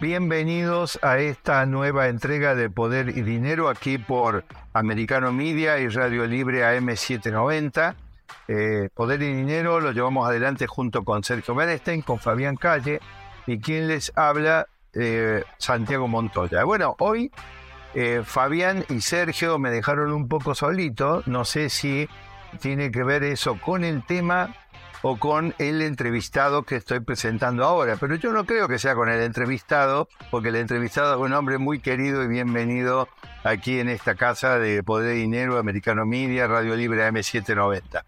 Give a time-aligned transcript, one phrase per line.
[0.00, 6.26] Bienvenidos a esta nueva entrega de Poder y Dinero aquí por Americano Media y Radio
[6.26, 7.94] Libre AM790.
[8.48, 13.00] Eh, Poder y Dinero lo llevamos adelante junto con Sergio Bernstein, con Fabián Calle
[13.46, 16.64] y quien les habla, eh, Santiago Montoya.
[16.64, 17.30] Bueno, hoy
[17.94, 21.22] eh, Fabián y Sergio me dejaron un poco solito.
[21.26, 22.08] No sé si
[22.60, 24.54] tiene que ver eso con el tema
[25.02, 27.96] o con el entrevistado que estoy presentando ahora.
[27.96, 31.58] Pero yo no creo que sea con el entrevistado, porque el entrevistado es un hombre
[31.58, 33.08] muy querido y bienvenido
[33.44, 38.04] aquí en esta casa de Poder y Dinero, Americano Media, Radio Libre M790.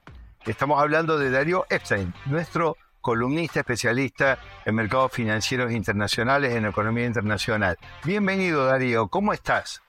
[0.47, 7.77] Estamos hablando de Darío Epstein, nuestro columnista especialista en mercados financieros internacionales, en economía internacional.
[8.05, 9.83] Bienvenido Darío, ¿cómo estás?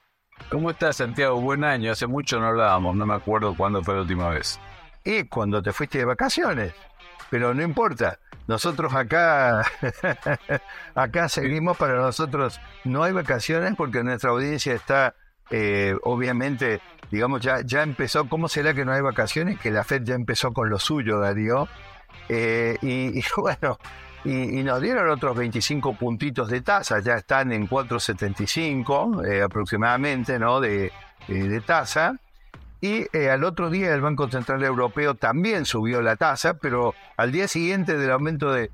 [0.50, 1.40] ¿Cómo estás, Santiago?
[1.40, 1.92] Buen año.
[1.92, 4.60] Hace mucho no hablábamos, no me acuerdo cuándo fue la última vez.
[5.02, 6.74] Y cuando te fuiste de vacaciones
[7.30, 8.18] pero no importa.
[8.46, 9.62] Nosotros acá,
[10.94, 15.16] acá seguimos, para nosotros no hay vacaciones porque nuestra audiencia está,
[15.50, 18.28] eh, obviamente, digamos, ya, ya empezó.
[18.28, 19.58] ¿Cómo será que no hay vacaciones?
[19.58, 21.68] Que la FED ya empezó con lo suyo, Darío.
[22.28, 23.78] Eh, y, bueno,
[24.24, 30.60] y, nos dieron otros 25 puntitos de tasa, ya están en 4,75 eh, aproximadamente, ¿no?
[30.60, 30.92] De,
[31.26, 32.16] de tasa.
[32.80, 37.32] Y eh, al otro día el Banco Central Europeo también subió la tasa, pero al
[37.32, 38.70] día siguiente del aumento de...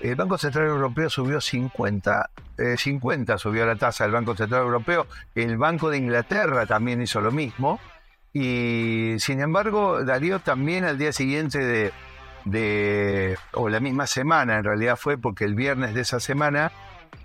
[0.00, 2.30] El Banco Central Europeo subió 50,
[2.76, 7.20] 50 eh, subió la tasa del Banco Central Europeo, el Banco de Inglaterra también hizo
[7.20, 7.80] lo mismo,
[8.32, 11.92] y sin embargo Darío también al día siguiente de,
[12.44, 16.72] de, o la misma semana en realidad fue porque el viernes de esa semana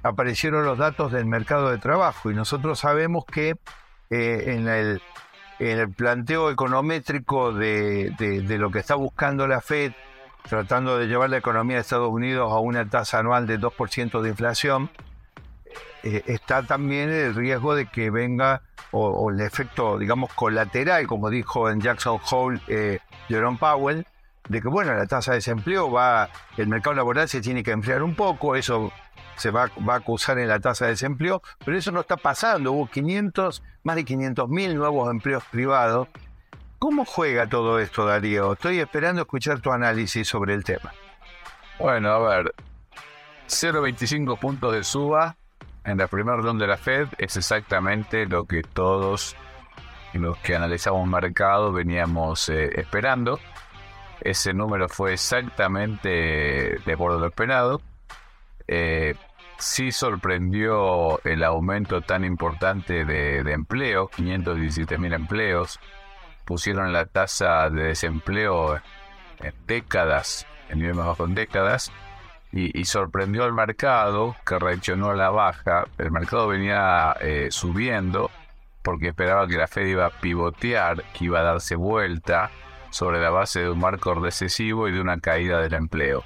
[0.03, 3.55] aparecieron los datos del mercado de trabajo y nosotros sabemos que
[4.11, 5.01] eh, en el
[5.59, 8.13] en el planteo econométrico de,
[8.57, 9.91] lo que está buscando la Fed,
[10.47, 14.29] tratando de llevar la economía de Estados Unidos a una tasa anual de 2% de
[14.29, 14.89] inflación,
[16.03, 18.61] eh, está también el riesgo de que venga,
[18.91, 24.07] o, el efecto, digamos, colateral, como dijo en Jackson Hole eh, Jerome Powell,
[24.47, 28.01] de que, bueno, la tasa de desempleo va, el mercado laboral se tiene que enfriar
[28.01, 28.91] un poco, eso
[29.39, 32.71] se va, va, a acusar en la tasa de desempleo, pero eso no está pasando.
[32.71, 36.07] Hubo 500, más de 500 mil nuevos empleos privados.
[36.77, 38.53] ¿Cómo juega todo esto, Darío?
[38.53, 40.93] Estoy esperando escuchar tu análisis sobre el tema.
[41.77, 42.53] Bueno, a ver,
[43.47, 45.35] 0,25 puntos de suba
[45.83, 49.35] en la primera ronda de la Fed es exactamente lo que todos
[50.13, 53.39] los que analizamos mercado veníamos eh, esperando.
[54.21, 56.09] Ese número fue exactamente
[56.85, 57.81] de por lo esperado.
[58.67, 59.15] Eh,
[59.59, 65.79] sí sorprendió el aumento tan importante de, empleo, 517 mil empleos.
[66.45, 68.77] Pusieron la tasa de desempleo
[69.39, 71.91] en décadas, en nivel más bajo en décadas,
[72.51, 75.85] y, sorprendió al mercado que reaccionó a la baja.
[75.99, 78.31] El mercado venía eh, subiendo
[78.81, 82.49] porque esperaba que la Fed iba a pivotear, que iba a darse vuelta
[82.89, 86.23] sobre la base de un marco recesivo y de una caída del empleo.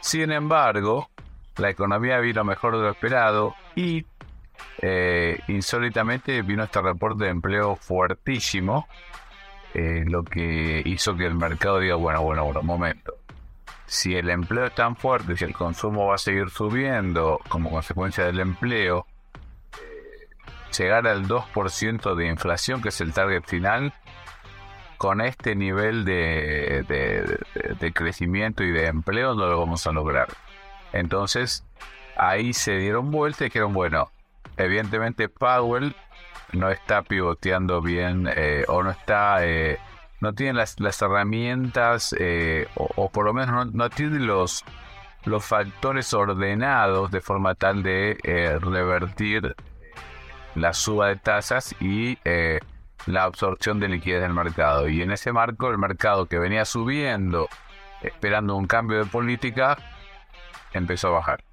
[0.00, 1.08] Sin embargo,
[1.56, 4.04] la economía vino mejor de lo esperado y
[4.78, 8.88] eh, insólitamente vino este reporte de empleo fuertísimo,
[9.72, 13.14] eh, lo que hizo que el mercado diga, bueno, bueno, bueno, momento.
[13.86, 18.24] Si el empleo es tan fuerte, si el consumo va a seguir subiendo como consecuencia
[18.24, 19.06] del empleo,
[19.74, 20.28] eh,
[20.76, 23.92] llegar al 2% de inflación, que es el target final,
[24.96, 26.84] con este nivel de,
[27.78, 30.28] de, crecimiento y de empleo no lo vamos a lograr.
[30.94, 31.64] Entonces,
[32.16, 34.10] ahí se dieron vueltas y dijeron, bueno,
[34.56, 35.94] evidentemente Powell
[36.52, 39.44] no está pivoteando bien eh, o no está...
[39.44, 39.78] Eh,
[40.20, 44.64] no tiene las, herramientas eh, o, por lo menos no, tiene los,
[45.26, 48.16] los factores ordenados de forma tal de
[48.62, 49.54] revertir
[50.54, 52.16] la suba de tasas y
[53.04, 54.88] la absorción de liquidez del mercado.
[54.88, 57.48] Y en ese marco, el mercado que venía subiendo,
[58.00, 59.76] esperando un cambio de política,
[60.78, 61.44] empezó a bajar.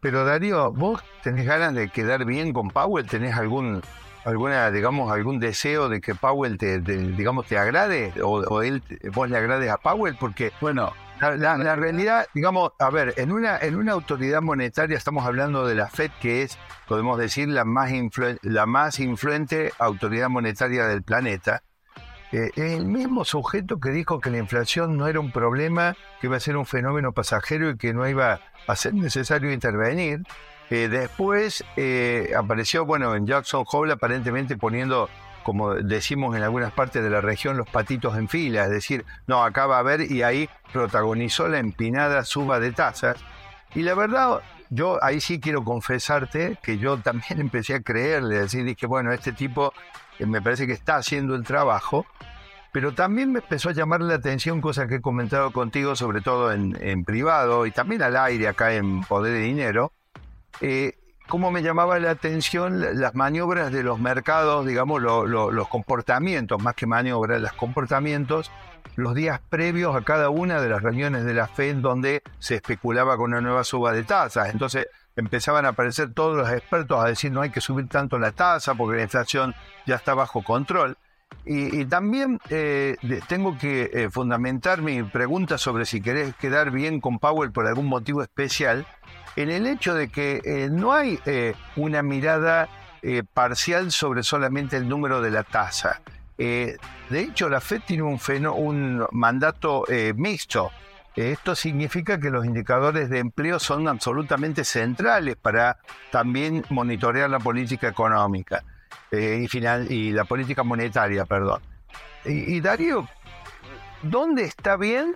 [0.00, 3.06] Pero Darío, ¿vos tenés ganas de quedar bien con Powell?
[3.06, 3.80] ¿Tenés algún,
[4.26, 8.12] alguna, digamos, algún deseo de que Powell te, digamos, te agrade?
[8.22, 8.82] O, él,
[9.14, 10.16] vos le agrades a Powell?
[10.20, 15.24] Porque, bueno, La, la, realidad, digamos, a ver, en una, en una autoridad monetaria estamos
[15.24, 17.90] hablando de la FED, que es, podemos decir, la más,
[18.42, 21.62] la más influente autoridad monetaria del planeta.
[22.56, 26.40] El mismo sujeto que dijo que la inflación no era un problema, que iba a
[26.40, 30.22] ser un fenómeno pasajero y que no iba a ser necesario intervenir.
[30.70, 35.08] Eh, después eh, apareció, bueno, en Jackson Hole aparentemente poniendo
[35.44, 39.44] como decimos en algunas partes de la región, los patitos en fila, es decir, no,
[39.44, 43.18] acá va a haber y ahí protagonizó la empinada suba de tasas.
[43.74, 44.40] Y la verdad,
[44.70, 49.32] yo ahí sí quiero confesarte que yo también empecé a creerle, decir, dije, bueno, este
[49.32, 49.72] tipo
[50.20, 52.06] me parece que está haciendo el trabajo,
[52.72, 56.52] pero también me empezó a llamar la atención, cosa que he comentado contigo, sobre todo
[56.52, 59.92] en, privado y también al aire acá en Poder de Dinero,
[60.60, 66.74] eh, cómo me llamaba la atención las maniobras de los mercados, digamos, los comportamientos, más
[66.74, 68.50] que maniobras, los comportamientos,
[68.96, 73.16] los días previos a cada una de las reuniones de la FED donde se especulaba
[73.16, 74.50] con una nueva suba de tasas.
[74.50, 78.32] Entonces empezaban a aparecer todos los expertos a decir no hay que subir tanto la
[78.32, 79.54] tasa porque la inflación
[79.86, 80.96] ya está bajo control.
[81.46, 82.96] Y, también eh,
[83.28, 87.86] tengo que eh, fundamentar mi pregunta sobre si querés quedar bien con Powell por algún
[87.86, 88.86] motivo especial
[89.36, 91.18] en el hecho de que eh, no hay
[91.76, 92.68] una mirada
[93.34, 96.00] parcial sobre solamente el número de la tasa.
[96.38, 96.78] de
[97.10, 98.18] hecho, la FED tiene un,
[98.56, 99.84] un mandato
[100.14, 100.70] mixto.
[101.16, 105.78] Esto significa que los indicadores de empleo son absolutamente centrales para
[106.10, 108.64] también monitorear la política económica
[109.12, 111.60] y, final, y la política monetaria, perdón.
[112.24, 113.08] y Darío,
[114.02, 115.14] ¿dónde está bien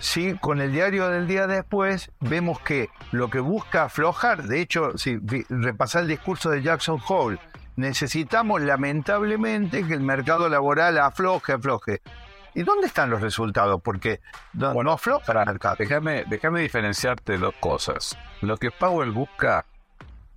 [0.00, 4.96] Sí, con el diario del día después vemos que lo que busca aflojar, de hecho,
[4.96, 5.18] si
[5.50, 7.38] repasar el discurso de Jackson Hole,
[7.76, 12.00] necesitamos lamentablemente que el mercado laboral afloje, afloje.
[12.54, 13.80] ¿Y dónde están los resultados?
[13.82, 14.20] Porque
[14.52, 15.76] no, afloja el mercado.
[15.78, 18.16] Déjame, déjame diferenciarte dos cosas.
[18.40, 19.64] Lo que Powell busca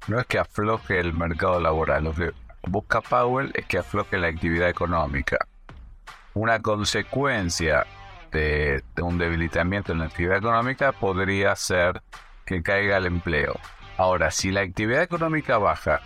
[0.07, 2.31] no es que afloje el mercado laboral, lo que
[2.63, 5.37] busca Powell es que afloje la actividad económica.
[6.33, 7.85] Una consecuencia
[8.31, 12.01] de, un debilitamiento en la actividad económica podría ser
[12.45, 13.59] que caiga el empleo.
[13.97, 16.01] Ahora, si la actividad económica baja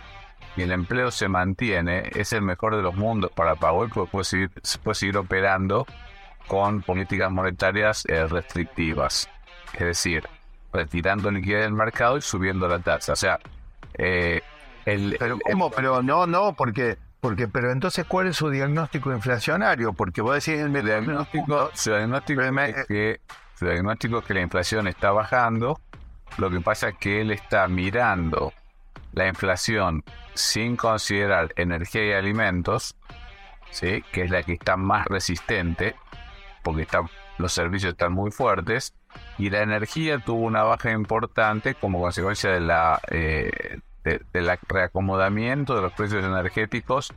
[0.58, 4.24] y el empleo se mantiene, es el mejor de los mundos para Powell porque puede
[4.24, 4.50] seguir,
[4.82, 5.86] puede seguir operando
[6.48, 9.28] con políticas monetarias eh, restrictivas.
[9.74, 10.24] Es decir,
[10.72, 13.12] retirando liquidez del mercado y subiendo la tasa.
[13.12, 13.38] O sea,
[13.94, 14.42] eh,
[14.84, 15.70] el, pero ¿cómo?
[15.70, 19.92] pero no, no, porque porque, pero entonces, ¿cuál es su diagnóstico inflacionario?
[19.92, 23.20] Porque vos decís el diagnóstico, su diagnóstico es que,
[23.58, 25.80] su diagnóstico es que la inflación está bajando.
[26.36, 28.52] Lo que pasa es que él está mirando
[29.12, 32.96] la inflación sin considerar energía y alimentos,
[33.70, 34.02] ¿sí?
[34.12, 35.96] que es la que está más resistente,
[36.62, 36.86] porque
[37.38, 38.94] los servicios están muy fuertes,
[39.38, 45.82] y la energía tuvo una baja importante como consecuencia de la eh, del reacomodamiento de
[45.82, 47.12] los precios energéticos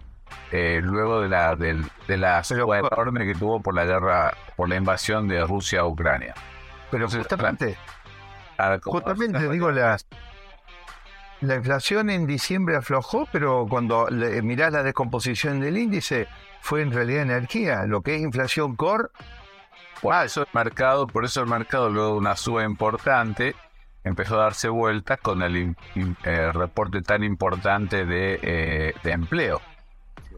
[0.51, 1.77] eh, luego de la de,
[2.07, 6.33] la enorme que tuvo por la guerra por la invasión de Rusia a Ucrania.
[6.89, 7.77] Pero justamente.
[8.83, 9.97] justamente digo la
[11.41, 16.27] la inflación en diciembre aflojó pero cuando le, mirás la descomposición del índice
[16.61, 19.09] fue en realidad energía lo que es inflación core
[20.09, 23.55] ah, eso es mercado por eso el mercado luego de una suba importante
[24.03, 29.61] empezó a darse vueltas con el eh, reporte tan importante de, eh, empleo.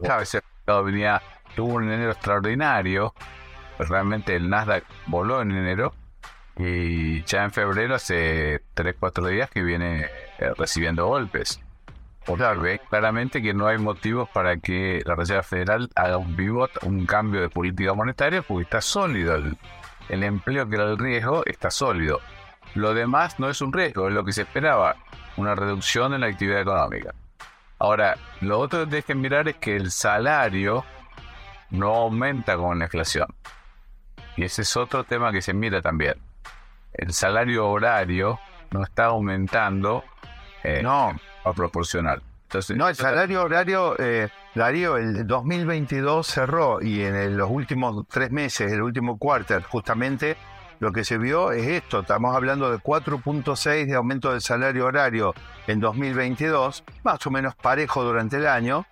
[0.02, 0.34] ¿Sabes?
[0.34, 1.22] El mercado venía,
[1.54, 3.14] tuvo un enero extraordinario,
[3.76, 5.94] pues realmente el Nasdaq voló en enero
[6.56, 10.08] y ya en febrero hace 3-4 días que viene
[10.44, 11.60] eh, recibiendo golpes.
[12.24, 16.70] Por ve claramente que no hay motivos para que la Reserva Federal haga un pivot,
[16.82, 19.36] un cambio de política monetaria, porque está sólido.
[20.08, 22.20] El, empleo que era el riesgo está sólido.
[22.74, 24.96] Lo demás no es un riesgo, es lo que se esperaba,
[25.36, 27.14] una reducción en la actividad económica.
[27.78, 30.84] Ahora, lo otro que hay que mirar es que el salario
[31.70, 33.28] no aumenta con la inflación.
[34.36, 36.14] Y ese es otro tema que se mira también.
[36.94, 40.04] El salario horario no está aumentando
[40.64, 41.14] eh, no.
[41.44, 42.22] a proporcional.
[42.44, 48.30] Entonces, no, el salario horario, eh, Darío, el 2022 cerró y en los últimos tres
[48.30, 50.36] meses, el último cuarto, justamente
[50.78, 55.34] lo que se vio es esto, estamos hablando de 4.6 de aumento del salario horario
[55.66, 58.86] en 2022, más o menos parejo durante el año,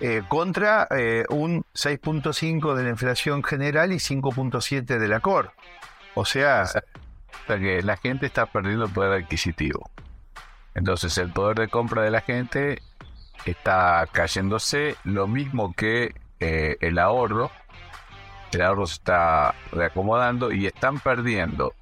[0.00, 5.52] eh, contra eh, un 6.5 de la inflación general y 5.7 de la COR.
[6.14, 6.64] O sea...
[6.64, 9.90] O sea que la gente está perdiendo el poder adquisitivo.
[10.78, 12.80] Entonces el poder de compra de la gente
[13.44, 17.50] está cayéndose, lo mismo que eh, el ahorro.
[18.52, 21.74] El ahorro se está reacomodando y están perdiendo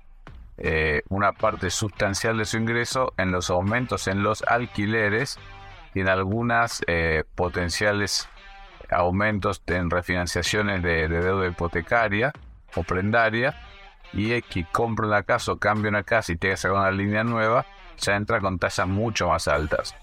[0.57, 5.39] eh, una parte sustancial de su ingreso en los aumentos en los alquileres
[5.95, 8.31] y en algunas eh, potenciales
[8.91, 12.33] aumentos en refinanciaciones de, deuda hipotecaria
[12.75, 13.55] o prendaria.
[14.15, 17.25] Y que compra una casa o cambia una casa y tiene que sacar una línea
[17.25, 17.67] nueva,
[17.99, 19.95] ya entra con tasas mucho más altas.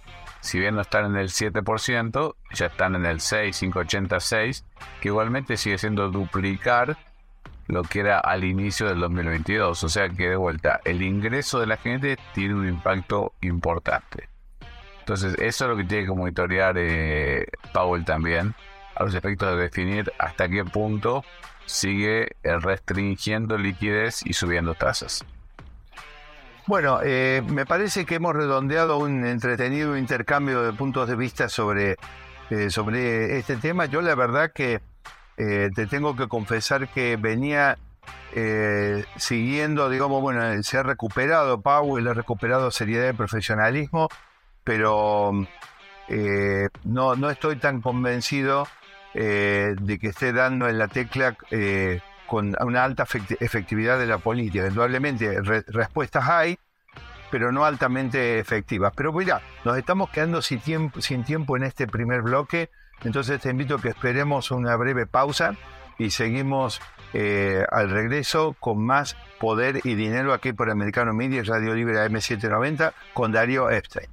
[0.41, 4.65] Si bien no están en el 7%, ya están en el 6, 586,
[4.99, 6.97] que igualmente sigue siendo duplicar
[7.67, 9.83] lo que era al inicio del 2022.
[9.83, 14.27] O sea que de vuelta, el ingreso de la gente tiene un impacto importante.
[14.99, 18.53] Entonces, eso es lo que tiene que monitorear eh, Powell también,
[18.95, 21.23] a los efectos de definir hasta qué punto
[21.65, 25.25] sigue restringiendo liquidez y subiendo tasas.
[26.65, 31.97] Bueno, eh, me parece que hemos redondeado un entretenido intercambio de puntos de vista sobre,
[32.49, 33.85] eh, sobre este tema.
[33.85, 34.79] Yo la verdad que
[35.35, 37.77] eh, te tengo que confesar que venía
[38.33, 44.07] eh, siguiendo, digamos, bueno, se ha recuperado Powell, ha recuperado seriedad y profesionalismo,
[44.63, 45.33] pero
[46.85, 48.67] no, no estoy tan convencido
[49.13, 51.35] de que esté dando en la tecla
[52.33, 53.05] con una alta
[53.39, 54.65] efectividad de la política.
[54.67, 56.57] Indudablemente, respuestas hay,
[57.29, 58.91] pero no altamente efectivas.
[58.95, 62.71] Pero mira, nos estamos quedando sin tiempo, en este primer bloque.
[63.03, 65.55] Entonces te invito a que esperemos una breve pausa
[65.99, 66.81] y seguimos
[67.13, 72.93] eh, al regreso con más poder y dinero aquí por Americano Media Radio Libre M790
[73.13, 74.12] con Darío Epstein.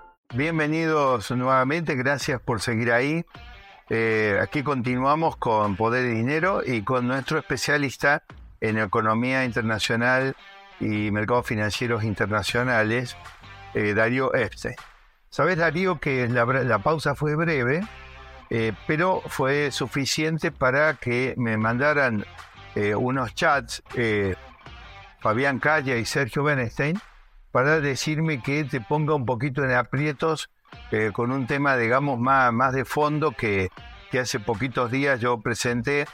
[0.33, 3.25] Bienvenidos nuevamente, gracias por seguir ahí.
[3.89, 8.23] Eh, aquí continuamos con Poder y Dinero y con nuestro especialista
[8.61, 10.37] en economía internacional
[10.79, 13.17] y mercados financieros internacionales,
[13.73, 14.75] eh, Darío Epstein.
[15.29, 17.85] Sabes, Darío, que la, pausa fue breve,
[18.49, 22.23] eh, pero fue suficiente para que me mandaran
[22.75, 23.83] eh, unos chats
[25.19, 26.97] Fabián Calle y Sergio Benestein
[27.51, 30.49] para decirme que te ponga un poquito en aprietos
[31.13, 33.69] con un tema, digamos, más, más de fondo que,
[34.09, 36.07] que hace poquitos días yo presenté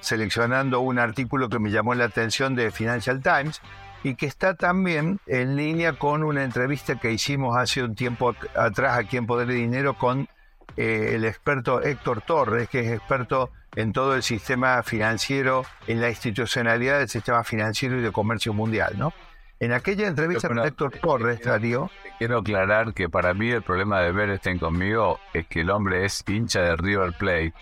[0.00, 3.60] seleccionando un artículo que me llamó la atención de Financial Times
[4.04, 8.98] y que está también en línea con una entrevista que hicimos hace un tiempo atrás
[8.98, 10.28] aquí en Poder de Dinero con
[10.76, 16.10] eh, el experto Héctor Torres, que es experto en todo el sistema financiero, en la
[16.10, 19.12] institucionalidad del sistema financiero y de comercio mundial, ¿no?
[19.60, 21.90] En aquella entrevista con Héctor Torres, Darío...
[22.18, 26.04] Quiero aclarar que para mí el problema de ver estén conmigo es que el hombre
[26.04, 27.54] es hincha de River Plate,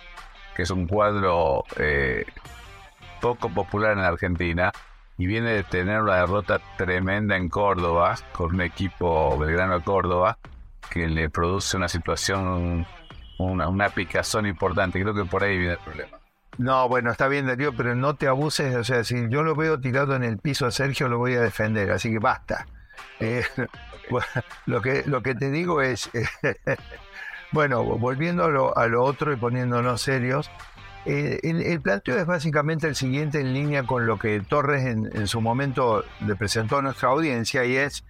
[0.55, 2.27] que es un cuadro eh,
[3.21, 4.73] poco popular en Argentina,
[5.17, 10.39] y viene de tener una derrota tremenda en Córdoba, con un equipo Belgrano de Córdoba,
[10.91, 12.87] que le produce una situación,
[13.39, 15.01] una, una picazón importante.
[15.01, 16.22] Creo que por ahí viene el problema.
[16.59, 18.75] No, bueno, está bien, Darío, pero no te abuses.
[18.77, 21.41] O sea, si yo lo veo tirado en el piso a Sergio, lo voy a
[21.41, 22.67] defender, así que basta.
[23.21, 23.45] Eh,
[24.67, 26.11] lo, que, lo que te digo es,
[27.53, 30.51] bueno, volviendo a lo, a lo otro y poniéndonos serios,
[31.05, 35.41] eh, el, planteo es básicamente el siguiente en línea con lo que Torres en, su
[35.41, 38.05] momento le presentó a nuestra audiencia y es,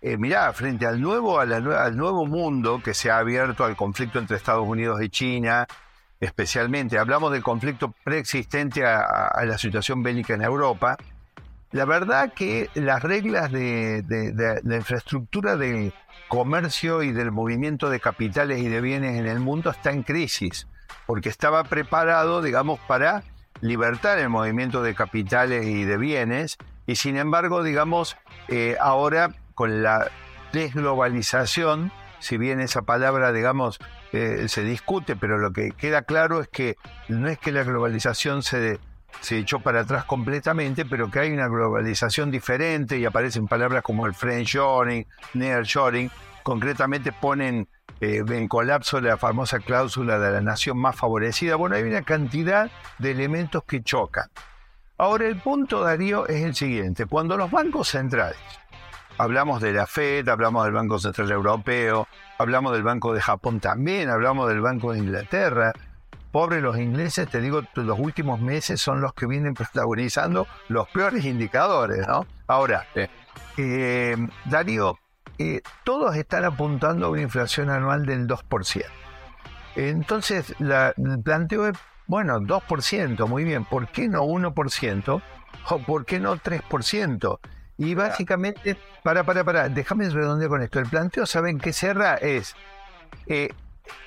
[0.00, 4.36] eh, mirá, frente al nuevo, al nuevo mundo que se ha abierto al conflicto entre
[4.36, 5.68] Estados Unidos y China,
[6.22, 10.96] especialmente, hablamos del conflicto preexistente a, la situación bélica en Europa,
[11.72, 15.92] la verdad que las reglas de, la infraestructura del
[16.28, 20.68] comercio y del movimiento de capitales y de bienes en el mundo está en crisis
[21.06, 23.24] porque estaba preparado, digamos, para
[23.60, 28.16] libertar el movimiento de capitales y de bienes, y sin embargo, digamos,
[28.48, 30.10] eh, ahora con la
[30.52, 33.80] desglobalización, si bien esa palabra, digamos,
[34.12, 36.76] eh, se discute, pero lo que queda claro es que
[37.08, 38.78] no es que la globalización se,
[39.20, 44.06] se echó para atrás completamente, pero que hay una globalización diferente y aparecen palabras como
[44.06, 46.10] el friendshoring, nearshoring,
[46.42, 47.68] concretamente ponen
[48.00, 51.56] eh, en colapso la famosa cláusula de la nación más favorecida.
[51.56, 54.28] Bueno, hay una cantidad de elementos que chocan.
[54.98, 57.06] Ahora, el punto, Darío, es el siguiente.
[57.06, 58.36] Cuando los bancos centrales,
[59.18, 62.08] hablamos de la Fed, hablamos del Banco Central Europeo,
[62.42, 65.72] hablamos del Banco de Japón también, hablamos del Banco de Inglaterra,
[66.32, 71.24] pobres los ingleses, te digo, los últimos meses son los que vienen protagonizando los peores
[71.24, 72.26] indicadores, ¿no?
[72.46, 72.86] Ahora,
[73.56, 74.98] eh, Darío,
[75.38, 78.84] eh, todos están apuntando a una inflación anual del 2%.
[79.76, 85.22] Entonces, la, el planteo es, bueno, 2%, muy bien, ¿por qué no 1%?
[85.70, 87.38] ¿O por qué no 3%?
[87.82, 90.78] Y básicamente, para, para, para, déjame redondear con esto.
[90.78, 92.14] El planteo, ¿saben qué cerra?
[92.14, 92.54] Es,
[93.26, 93.52] eh,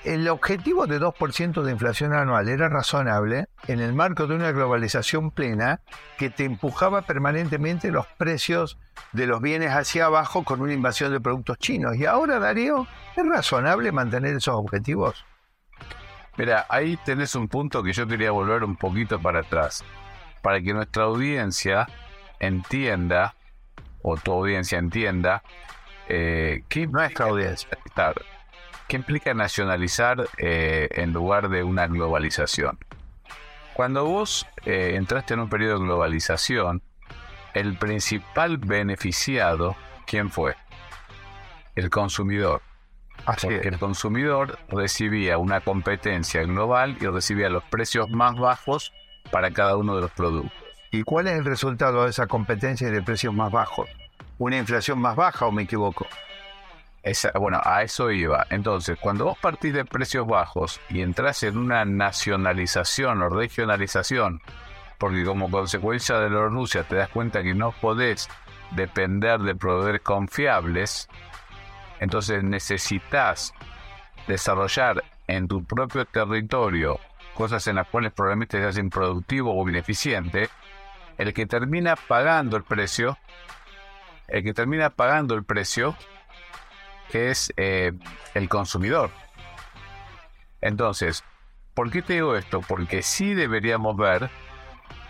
[0.02, 5.30] el objetivo de 2% de inflación anual era razonable en el marco de una globalización
[5.30, 5.80] plena
[6.16, 8.78] que te empujaba permanentemente los precios
[9.12, 11.96] de los bienes hacia abajo con una invasión de productos chinos.
[11.96, 15.26] Y ahora, Darío, ¿es razonable mantener esos objetivos?
[16.38, 19.84] Mira, ahí tenés un punto que yo quería volver un poquito para atrás,
[20.40, 21.86] para que nuestra audiencia
[22.38, 23.34] entienda,
[24.08, 25.42] o tu audiencia entienda,
[26.08, 27.68] eh, que nuestra audiencia.
[28.86, 32.78] ¿Qué implica nacionalizar eh, en lugar de una globalización?
[33.74, 36.82] Cuando vos eh, entraste en un periodo de globalización,
[37.52, 39.74] el principal beneficiado,
[40.06, 40.54] ¿quién fue?
[41.74, 42.62] El consumidor.
[43.24, 48.92] Porque el consumidor recibía una competencia global y recibía los precios más bajos
[49.32, 50.65] para cada uno de los productos.
[50.96, 53.86] ¿Y cuál es el resultado de esa competencia y de precios más bajos?
[54.38, 56.06] ¿Una inflación más baja o me equivoco?
[57.38, 58.46] bueno, a eso iba.
[58.48, 64.40] Entonces, cuando vos partís de precios bajos y entras en una nacionalización o regionalización,
[64.96, 68.30] porque como consecuencia de la Rusia te das cuenta que no podés
[68.70, 71.10] depender de proveedores confiables,
[72.00, 73.52] entonces necesitas
[74.26, 76.98] desarrollar en tu propio territorio
[77.34, 80.48] cosas en las cuales probablemente seas improductivo o ineficiente,
[81.18, 83.18] el que termina pagando el precio,
[84.28, 85.96] el que termina pagando el precio
[87.16, 87.92] es eh,
[88.34, 89.10] el consumidor.
[90.60, 91.24] Entonces,
[91.74, 92.60] ¿por qué te digo esto?
[92.60, 94.30] Porque sí deberíamos ver,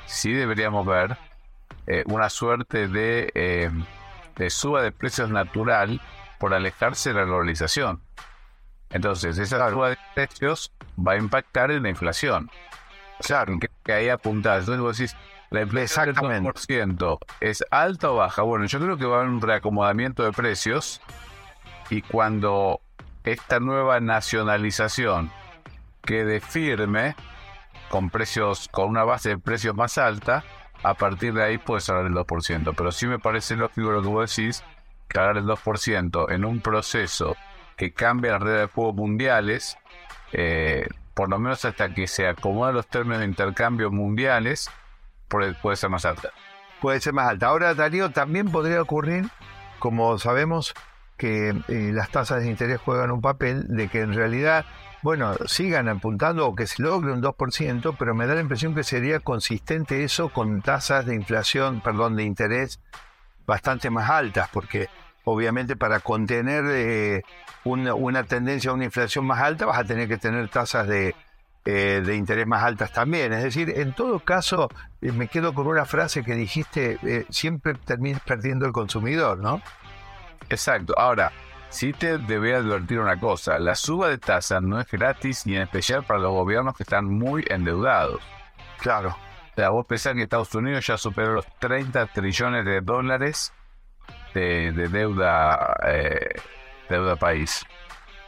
[0.07, 1.17] sí deberíamos ver
[1.87, 3.71] eh, una suerte de, eh,
[4.37, 6.01] de suba de precios natural
[6.39, 8.01] por alejarse de la globalización.
[8.91, 12.51] Entonces, esa suba de precios va a impactar en la inflación.
[13.21, 13.59] Claro.
[13.59, 14.09] Que, que ahí.
[14.09, 15.17] Entonces vos decís,
[15.51, 18.43] la inflación del 2% es alta o baja.
[18.43, 21.01] Bueno, yo creo que va a haber un reacomodamiento de precios
[21.91, 22.81] y cuando
[23.25, 25.31] esta nueva nacionalización
[26.03, 27.15] quede firme,
[27.89, 30.45] con precios, con una base de precios más alta,
[30.83, 32.75] a partir de ahí puede hablar el 2%.
[32.77, 34.65] Pero sí me parece lógico lo que vos decís,
[35.09, 37.37] que hablar el 2% en un proceso
[37.77, 39.77] que cambia las redes de juego mundiales,
[40.33, 44.71] eh, por lo menos hasta que se acomoden los términos de intercambio mundiales,
[45.29, 46.31] puede, ser más alta.
[46.81, 47.47] Puede ser más alta.
[47.49, 49.29] Ahora, Darío, también podría ocurrir,
[49.79, 50.75] como sabemos,
[51.17, 54.67] que eh, las tasas de interés juegan un papel de que en realidad,
[55.03, 58.85] bueno, sigan apuntando o que se logre un 2%, pero me da la impresión que
[58.85, 62.81] sería consistente eso con tasas de inflación, perdón, de interés
[63.47, 64.89] bastante más altas, porque
[65.25, 67.23] obviamente para contener eh,
[67.65, 71.15] una, tendencia a una inflación más alta vas a tener que tener tasas de,
[71.67, 73.33] eh, de interés más altas también.
[73.33, 74.69] Es decir, en todo caso,
[75.01, 79.61] me quedo con una frase que dijiste, siempre terminas perdiendo el consumidor, ¿no?
[80.49, 80.95] Exacto.
[80.97, 81.33] Ahora,
[81.69, 85.63] sí te debe advertir una cosa, la suba de tasas no es gratis y en
[85.63, 88.21] especial para los gobiernos que están muy endeudados.
[88.79, 89.11] Claro.
[89.11, 93.53] O sea, vos pensás que Estados Unidos ya superó los 30 trillones de dólares
[94.35, 96.35] de, deuda eh,
[96.89, 97.65] deuda país.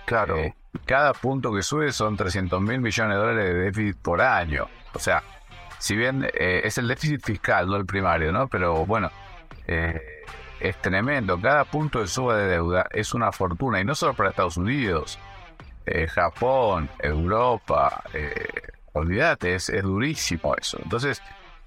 [0.07, 0.39] Claro.
[0.39, 4.69] Eh, cada punto que sube son 300 mil millones de dólares de déficit por año.
[4.95, 5.23] O sea,
[5.79, 8.49] si bien eh, es el déficit fiscal, no el primario, ¿no?
[8.49, 9.11] Pero bueno,
[9.67, 10.25] eh,
[10.61, 11.41] es tremendo.
[11.41, 15.19] Cada punto de suba de deuda es una fortuna, y no solo para Estados Unidos,
[15.87, 18.03] eh, Japón, Europa,
[18.93, 20.79] olvídate, es, durísimo eso.
[20.83, 21.23] Entonces,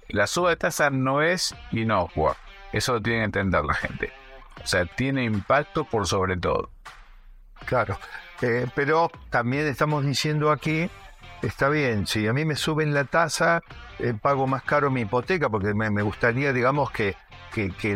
[0.08, 2.36] la suba de tasa no es inocua,
[2.72, 4.12] eso lo tiene que entender la gente.
[4.62, 6.70] O sea, tiene impacto por sobre todo.
[7.64, 7.98] Claro,
[8.42, 10.90] eh, pero también estamos diciendo aquí,
[11.42, 13.62] está bien, si a mí me suben la tasa,
[14.20, 17.16] pago más caro mi hipoteca, porque me, gustaría, digamos, que,
[17.54, 17.94] que, que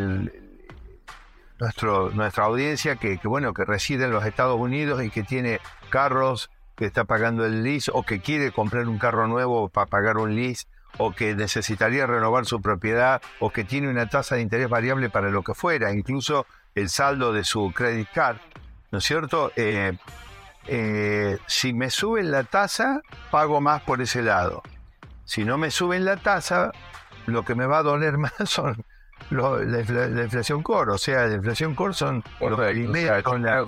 [1.59, 6.51] nuestro, nuestra audiencia que, bueno, que reside en los Estados Unidos y que tiene carros
[6.77, 10.35] que está pagando el lease o que quiere comprar un carro nuevo para pagar un
[10.35, 10.67] lease
[10.99, 15.31] o que necesitaría renovar su propiedad o que tiene una tasa de interés variable para
[15.31, 18.37] lo que fuera, incluso el saldo de su credit card,
[18.91, 19.53] ¿no es cierto?
[19.57, 19.97] Eh,
[20.67, 23.01] eh, si me suben la tasa,
[23.31, 24.63] pago más por ese lado.
[25.25, 26.73] Si no me suben la tasa,
[27.27, 28.85] lo que me va a doler más son
[29.31, 29.81] la,
[30.23, 33.67] inflación core, o sea, la inflación core son los primeros con la...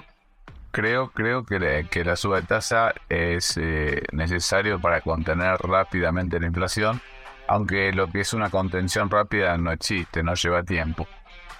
[0.71, 6.39] creo, creo que, la- que la suba de tasa es eh, necesario para contener rápidamente
[6.39, 7.01] la inflación,
[7.49, 11.09] aunque lo que es una contención rápida no existe, no lleva tiempo.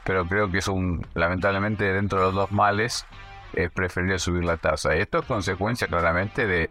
[0.05, 3.05] Pero creo que es un, lamentablemente, dentro de los dos males,
[3.53, 4.95] es preferible subir la tasa.
[4.97, 6.71] Y esto es consecuencia claramente de,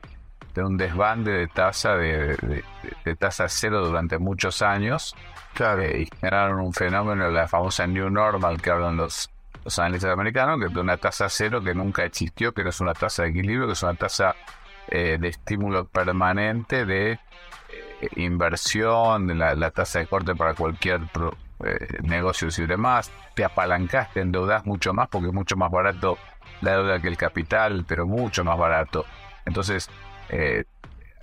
[0.54, 2.64] de un desbande de tasa de, de-
[3.06, 5.16] de tasa cero durante muchos años
[5.54, 5.82] Claro.
[5.82, 9.30] eh, y generaron un fenómeno, la famosa New Normal que hablan los,
[9.66, 12.94] los analistas americanos, que es una tasa cero que nunca existió, que no es una
[12.94, 14.36] tasa de equilibrio, que es una tasa
[14.88, 17.20] eh, de estímulo permanente de eh,
[18.16, 21.36] inversión, de la, la tasa de corte para cualquier pro-
[21.66, 23.12] eh, negocio y demás.
[23.36, 26.18] Te apalancaste, te endeudas mucho más porque es mucho más barato
[26.62, 29.06] la deuda que el capital, pero mucho más barato.
[29.46, 29.90] Entonces,
[30.30, 30.66] eh,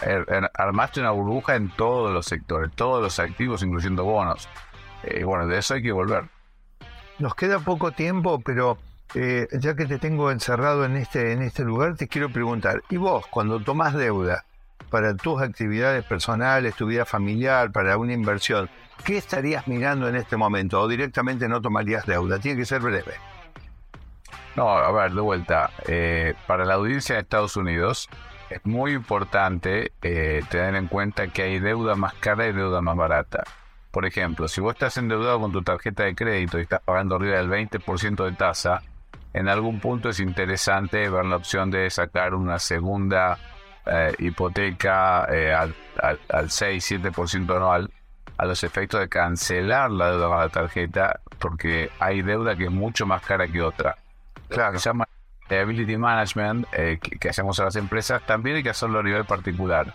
[0.00, 4.48] er- er- armaste una burbuja en todos los sectores, todos los activos, incluyendo bonos.
[5.02, 6.24] Eh, Y bueno, de eso hay que volver.
[7.18, 8.78] Nos queda poco tiempo, pero
[9.14, 12.96] eh, ya que te tengo encerrado en este, en este lugar, te quiero preguntar, ¿y
[12.96, 14.44] vos cuando tomás deuda
[14.90, 18.68] para tus actividades personales, tu vida familiar, para una inversión,
[19.04, 20.80] qué estarías mirando en este momento?
[20.80, 22.38] ¿O directamente no tomarías deuda?
[22.40, 23.12] Tiene que ser breve.
[24.56, 25.70] No, a ver, de vuelta.
[25.88, 28.08] eh, para la audiencia de Estados Unidos
[28.50, 32.96] es muy importante eh, tener en cuenta que hay deuda más cara y deuda más
[32.96, 33.42] barata.
[33.90, 37.36] Por ejemplo, si vos estás endeudado con tu tarjeta de crédito y estás pagando arriba
[37.38, 38.82] del 20% de tasa,
[39.32, 43.38] en algún punto es interesante ver la opción de sacar una segunda
[43.86, 47.90] eh, hipoteca eh, al, al, al 6-7% anual
[48.36, 52.70] a los efectos de cancelar la deuda con la tarjeta porque hay deuda que es
[52.70, 53.96] mucho más cara que otra.
[54.54, 54.78] Claro.
[54.78, 55.06] Se llama
[55.50, 59.24] liability management eh, que, que hacemos a las empresas, también hay que hacerlo a nivel
[59.24, 59.92] particular.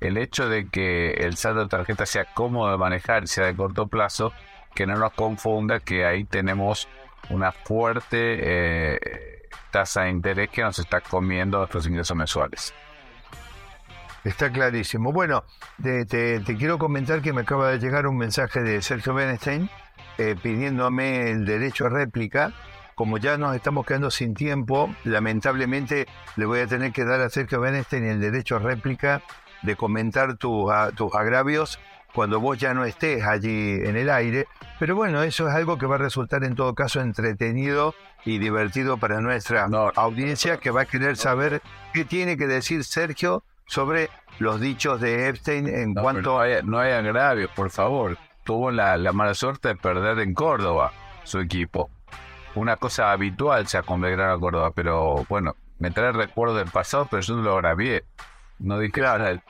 [0.00, 3.86] El hecho de que el saldo de tarjeta sea cómodo de manejar sea de corto
[3.86, 4.32] plazo,
[4.74, 6.88] que no nos confunda que ahí tenemos
[7.30, 8.98] una fuerte eh,
[9.70, 12.74] tasa de interés que nos está comiendo nuestros ingresos mensuales.
[14.24, 15.12] Está clarísimo.
[15.12, 15.44] Bueno,
[15.82, 19.68] te, te- te quiero comentar que me acaba de llegar un mensaje de Sergio Benestein
[20.18, 22.52] eh, pidiéndome el derecho a réplica.
[23.02, 27.28] Como ya nos estamos quedando sin tiempo, lamentablemente le voy a tener que dar a
[27.30, 29.22] Sergio Benestein el derecho a réplica
[29.62, 31.80] de comentar tus a- tus agravios
[32.14, 34.46] cuando vos ya no estés allí en el aire.
[34.78, 37.92] Pero bueno, eso es algo que va a resultar en todo caso entretenido
[38.24, 39.90] y divertido para nuestra No.
[39.96, 41.60] audiencia que va a querer saber
[41.92, 46.54] qué tiene que decir Sergio sobre los dichos de Epstein en No, cuanto no hay,
[46.62, 48.16] no hay agravios, por favor.
[48.44, 50.92] Tuvo la, la mala suerte de perder en Córdoba
[51.24, 51.90] su equipo.
[52.54, 57.08] Una cosa habitual ya con Belgrano a Córdoba, pero bueno, me trae recuerdo del pasado,
[57.10, 58.04] pero yo no lo grabé.
[58.58, 59.42] No dije nada del-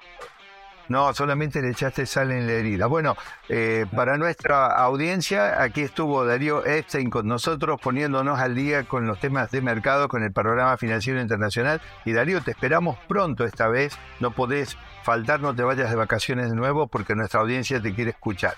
[0.88, 2.86] No, solamente le echaste sal en la herida.
[2.86, 3.16] Bueno,
[3.48, 9.18] eh, para nuestra audiencia, aquí estuvo Darío Epstein con nosotros, poniéndonos al día con los
[9.18, 11.80] temas de mercado, con el panorama financiero internacional.
[12.04, 13.96] Y Darío, te esperamos pronto esta vez.
[14.20, 18.10] No podés faltar, no te vayas de vacaciones de nuevo, porque nuestra audiencia te quiere
[18.10, 18.54] escuchar.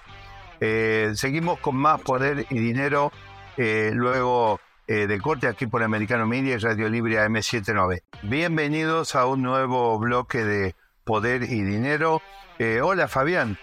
[0.61, 3.13] Eh, seguimos con más poder y dinero,
[3.57, 8.03] eh, luego eh, del corte aquí por Americano Media y Radio Libre AM79.
[8.23, 12.21] Bienvenidos a un nuevo bloque de Poder y Dinero.
[12.59, 13.59] Eh, hola Fabián.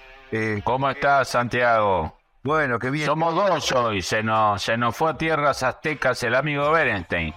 [0.63, 2.17] ¿Cómo estás, Santiago?
[2.41, 3.05] bueno, qué bien.
[3.05, 4.01] Somos dos hoy.
[4.01, 7.33] Se nos, se nos fue a tierras aztecas el amigo Berenstein.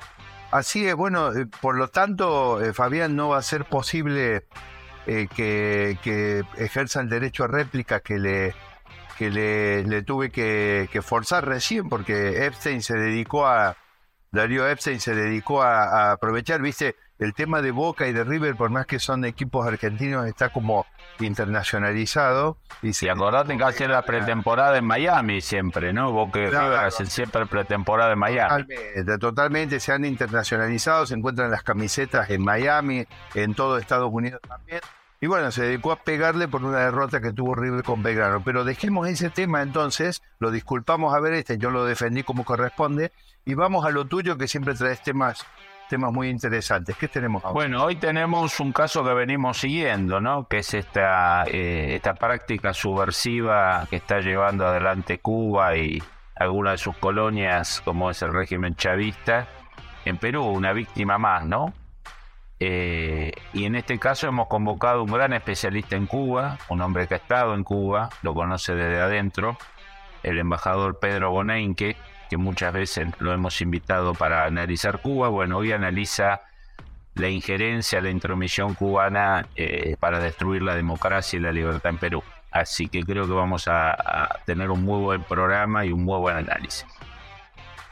[0.53, 4.47] Así es, bueno, por lo tanto, Fabián, no va a ser posible
[5.05, 8.55] que, que ejerza el derecho a réplica que le,
[9.15, 13.77] que le, le tuve que, que forzar recién, porque Epstein se dedicó a,
[14.33, 18.57] Darío Epstein se dedicó a, a aprovechar, viste, el tema de Boca y de River,
[18.57, 20.85] por más que son equipos argentinos, está como
[21.21, 22.59] internacionalizado.
[22.83, 26.31] Y Y acordate que hace la pretemporada en Miami siempre, ¿no?
[26.33, 26.71] Que Claro.
[26.71, 28.65] River hacen siempre pretemporada en Miami.
[28.65, 34.41] Totalmente, totalmente, se han internacionalizado, se encuentran las camisetas en Miami, en todo Estados Unidos
[34.47, 34.81] también.
[35.25, 38.43] Y bueno, se dedicó a pegarle por una derrota que tuvo River con Belgrano.
[38.45, 43.11] Pero dejemos ese tema entonces, lo disculpamos a ver este, yo lo defendí como corresponde,
[43.47, 45.47] y vamos a lo tuyo que siempre traes temas,
[45.89, 46.95] temas muy interesantes.
[46.99, 47.55] ¿Qué tenemos ahora?
[47.55, 50.47] Bueno, hoy tenemos un caso que venimos siguiendo, ¿no?
[50.47, 56.03] Que es esta, eh, esta práctica subversiva que está llevando adelante Cuba y
[56.37, 59.49] algunas de sus colonias, como es el régimen chavista,
[60.05, 61.73] en Perú, una víctima más, ¿no?
[62.61, 67.15] Eh, y en este caso hemos convocado un gran especialista en Cuba, un hombre que
[67.15, 69.59] ha estado en Cuba, lo conoce desde adentro,
[70.23, 71.97] el embajador Pedro Bonenque,
[72.31, 75.29] que muchas veces lo hemos invitado para analizar Cuba.
[75.29, 76.43] Bueno, hoy analiza
[77.15, 82.23] la injerencia, la intromisión cubana eh, para destruir la democracia y la libertad en Perú.
[82.51, 86.19] Así que creo que vamos a, a tener un muy buen programa y un muy
[86.19, 86.87] buen análisis.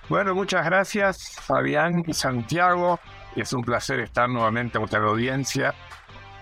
[0.09, 2.99] Bueno, muchas gracias Fabián y Santiago.
[3.35, 5.75] Es un placer estar nuevamente con la audiencia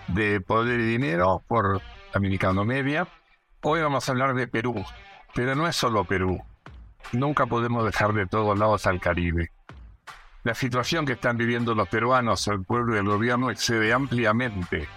[0.07, 1.81] de Poder y Dinero por
[2.13, 3.07] Dominicano Media.
[3.61, 4.83] Hoy vamos a hablar de Perú,
[5.33, 6.43] pero no es solo Perú.
[7.13, 9.51] Nunca podemos dejar de todos lados al Caribe.
[10.43, 14.89] La situación que están viviendo los peruanos, el pueblo y el gobierno excede ampliamente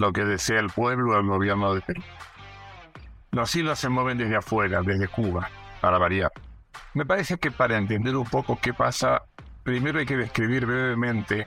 [0.00, 2.02] lo que desea el pueblo y el gobierno de Perú.
[3.30, 5.48] Los hilos se mueven desde afuera, desde Cuba,
[5.80, 6.32] para variar.
[6.94, 9.22] Me parece que para entender un poco qué pasa,
[9.66, 11.44] primero hay que describir brevemente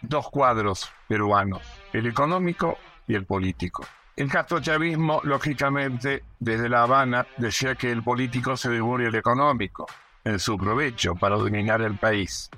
[0.00, 3.86] dos cuadros peruanos, el económico y el político.
[4.16, 9.86] El castrochavismo, lógicamente, desde La Habana decía que el político se devore el económico
[10.24, 12.50] en su provecho para dominar el país.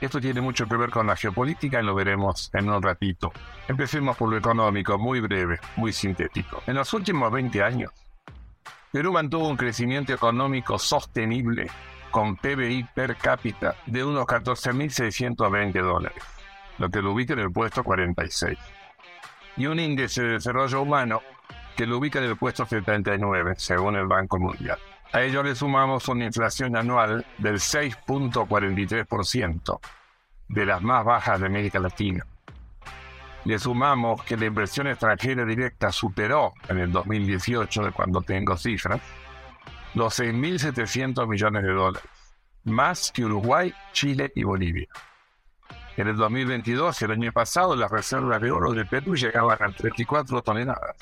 [0.00, 3.32] Esto tiene mucho que ver con la geopolítica y lo veremos en un ratito.
[3.68, 6.60] Empecemos por lo económico, muy breve, muy sintético.
[6.66, 7.92] En los últimos 20 años,
[8.90, 11.70] Perú mantuvo un crecimiento económico sostenible
[12.14, 16.22] con PBI per cápita de unos 14.620 dólares,
[16.78, 18.56] lo que lo ubica en el puesto 46,
[19.56, 21.22] y un índice de desarrollo humano
[21.76, 24.78] que lo ubica en el puesto 79, según el Banco Mundial.
[25.12, 29.80] A ello le sumamos una inflación anual del 6.43%,
[30.50, 32.24] de las más bajas de América Latina.
[33.44, 39.00] Le sumamos que la inversión extranjera directa superó en el 2018, de cuando tengo cifras,
[39.94, 42.08] los 6.700 millones de dólares,
[42.64, 44.88] más que Uruguay, Chile y Bolivia.
[45.96, 50.42] En el 2022, el año pasado, las reservas de oro de Perú llegaban a 34
[50.42, 50.96] toneladas.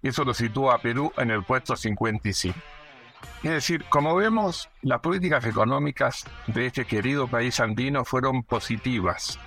[0.00, 2.56] Eso lo sitúa a Perú en el puesto 55.
[3.42, 9.38] Es decir, como vemos, las políticas económicas de este querido país andino fueron positivas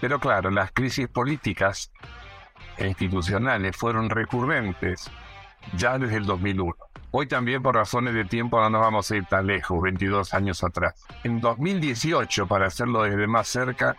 [0.00, 1.92] pero claro, las crisis políticas
[2.78, 5.10] e institucionales fueron recurrentes
[5.76, 6.74] ya desde el 2001.
[7.12, 10.62] Hoy también por razones de tiempo no nos vamos a ir tan lejos, 22 años
[10.62, 10.94] atrás.
[11.24, 13.96] En 2018, para hacerlo desde más cerca,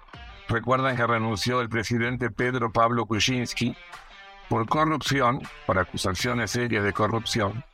[0.48, 3.76] recuerdan que renunció el presidente Pedro Pablo Kuczynski
[4.48, 7.66] por corrupción, por acusaciones serias de corrupción,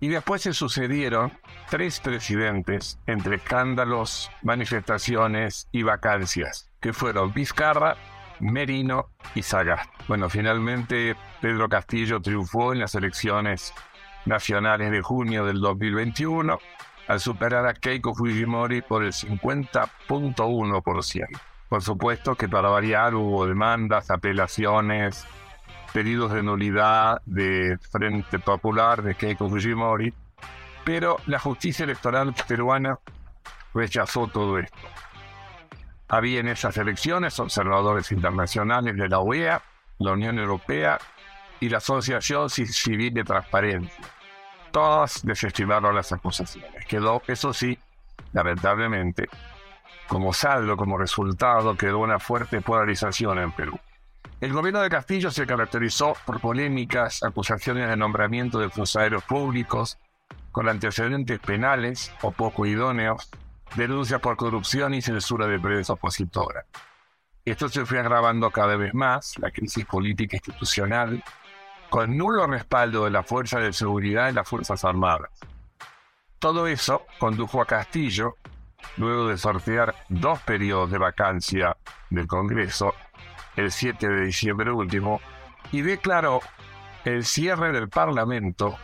[0.00, 1.30] y después se sucedieron
[1.68, 7.96] tres presidentes entre escándalos, manifestaciones y vacancias que fueron Vizcarra,
[8.40, 9.90] Merino y Sagast.
[10.08, 13.74] Bueno, finalmente Pedro Castillo triunfó en las elecciones
[14.26, 16.58] nacionales de junio del 2021
[17.08, 21.40] al superar a Keiko Fujimori por el 50.1%.
[21.68, 25.26] Por supuesto que para variar hubo demandas, apelaciones,
[25.92, 30.14] pedidos de nulidad de Frente Popular de Keiko Fujimori,
[30.84, 32.98] pero la justicia electoral peruana
[33.74, 34.78] rechazó todo esto.
[36.08, 39.62] Había en esas elecciones observadores internacionales de la OEA,
[39.98, 40.98] la Unión Europea
[41.60, 44.04] y la Asociación Civil de Transparencia.
[44.70, 46.86] Todas desestimaron las acusaciones.
[46.86, 47.78] Quedó, eso sí,
[48.32, 49.28] lamentablemente,
[50.08, 53.78] como saldo, como resultado, quedó una fuerte polarización en Perú.
[54.40, 59.98] El gobierno de Castillo se caracterizó por polémicas, acusaciones de nombramiento de funcionarios públicos
[60.50, 63.28] con antecedentes penales o poco idóneos,
[63.76, 66.64] denuncias por corrupción y censura de prensa opositora.
[67.44, 71.22] Esto se fue agravando cada vez más, la crisis política institucional,
[71.90, 75.30] con nulo respaldo de la fuerza de seguridad y las Fuerzas Armadas.
[76.38, 78.36] Todo eso condujo a Castillo,
[78.96, 81.76] luego de sortear dos periodos de vacancia
[82.08, 82.94] del Congreso,
[83.56, 85.20] el 7 de diciembre último,
[85.72, 86.40] y declaró
[87.04, 88.78] el cierre del Parlamento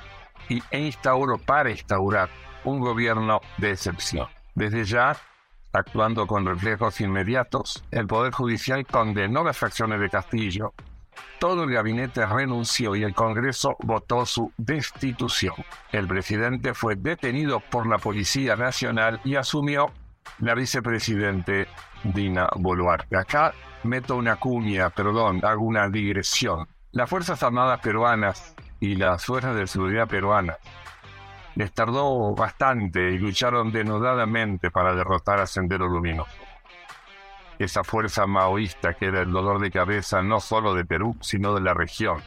[0.49, 2.29] y, e instauró para instaurar
[2.64, 4.29] un gobierno de excepción.
[4.55, 5.16] Desde ya,
[5.73, 10.75] actuando con reflejos inmediatos, el Poder Judicial condenó las acciones de Castillo.
[11.38, 15.55] Todo el gabinete renunció y el Congreso votó su destitución.
[15.92, 19.92] El presidente fue detenido por la Policía Nacional y asumió
[20.38, 21.68] la vicepresidente
[22.02, 23.16] Dina Boluarte.
[23.16, 23.52] Acá
[23.83, 26.66] meto una cuña, perdón, hago una digresión.
[26.92, 30.57] Las Fuerzas Armadas peruanas y las Fuerzas de Seguridad peruanas
[31.57, 36.31] les tardó bastante y lucharon denudadamente para derrotar a Sendero Luminoso.
[37.59, 41.61] Esa fuerza maoísta que era el dolor de cabeza no solo de Perú, sino de
[41.61, 42.23] la región.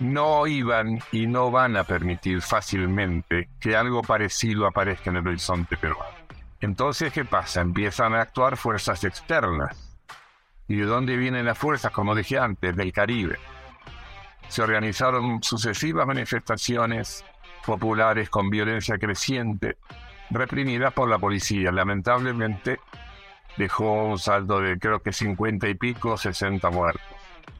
[0.00, 5.76] No iban y no van a permitir fácilmente que algo parecido aparezca en el horizonte
[5.76, 6.16] peruano.
[6.60, 7.60] Entonces, ¿qué pasa?
[7.60, 9.76] Empiezan a actuar fuerzas externas.
[10.68, 11.92] ¿Y de dónde vienen las fuerzas?
[11.92, 13.38] Como dije antes, del Caribe.
[14.48, 17.24] Se organizaron sucesivas manifestaciones
[17.64, 19.78] populares con violencia creciente,
[20.30, 21.72] reprimidas por la policía.
[21.72, 22.80] Lamentablemente
[23.60, 27.02] dejó un saldo de creo que 50 y pico, 60 muertos.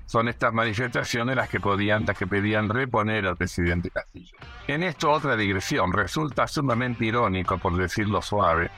[0.06, 4.36] Son estas manifestaciones las que podían, las que pedían reponer al presidente Castillo.
[4.66, 5.92] En esto otra digresión.
[5.92, 8.70] Resulta sumamente irónico, por decirlo suave,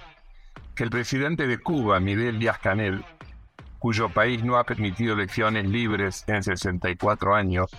[0.74, 3.02] que el presidente de Cuba, Miguel Díaz Canel,
[3.78, 7.70] cuyo país no ha permitido elecciones libres en 64 años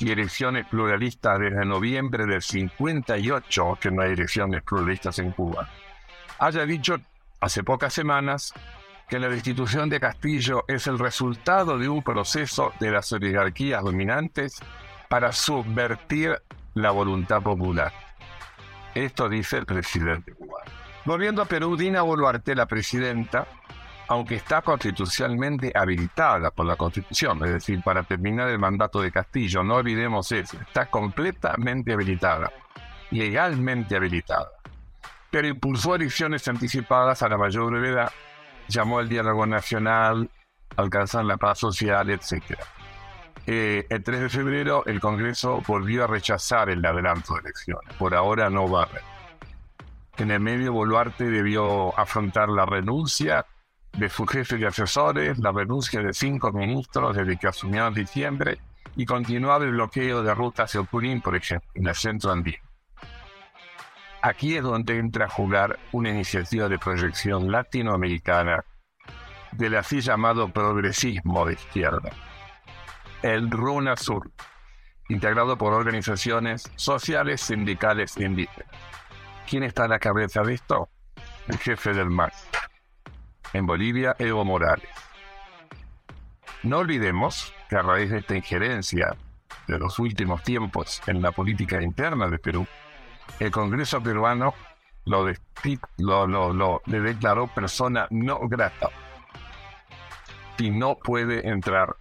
[0.00, 5.68] y elecciones pluralistas desde noviembre del 58, que no hay elecciones pluralistas en Cuba,
[6.38, 6.98] haya dicho
[7.40, 8.52] hace pocas semanas
[9.08, 14.60] que la destitución de Castillo es el resultado de un proceso de las oligarquías dominantes
[15.08, 16.40] para subvertir
[16.74, 17.92] la voluntad popular.
[18.94, 20.70] Esto dice el presidente cubano.
[21.04, 23.46] Volviendo a Perú, Dina Boluarte, la presidenta,
[24.08, 29.62] aunque está constitucionalmente habilitada por la Constitución, es decir, para terminar el mandato de Castillo,
[29.62, 32.52] no olvidemos eso, está completamente habilitada,
[33.10, 34.48] legalmente habilitada,
[35.30, 38.10] pero impulsó elecciones anticipadas a la mayor brevedad,
[38.68, 40.30] llamó al diálogo nacional,
[40.76, 42.58] alcanzar la paz social, etc.
[43.46, 47.94] Eh, el 3 de febrero el Congreso volvió a rechazar el adelanto de elecciones.
[47.94, 49.02] Por ahora no va a haber.
[50.18, 53.46] En el medio, Boluarte debió afrontar la renuncia
[53.92, 58.58] de su jefe de asesores, la renuncia de cinco ministros desde que asumió en diciembre
[58.96, 62.58] y continuar el bloqueo de rutas de Ocurín, por ejemplo, en el centro andino.
[64.26, 68.64] Aquí es donde entra a jugar una iniciativa de proyección latinoamericana
[69.52, 72.10] del así llamado progresismo de izquierda
[73.22, 74.32] el RUNA Sur,
[75.08, 78.68] integrado por organizaciones sociales, sindicales e indígenas.
[79.48, 80.88] ¿Quién está a la cabeza de esto?
[81.46, 82.48] El jefe del MAS.
[83.52, 84.90] En Bolivia, Evo Morales.
[86.64, 89.16] No olvidemos que a raíz de esta injerencia
[89.68, 92.66] de los últimos tiempos en la política interna de Perú,
[93.38, 94.54] el Congreso peruano
[95.04, 95.26] lo,
[96.86, 98.90] le declaró persona no grata
[100.58, 101.96] y no puede entrar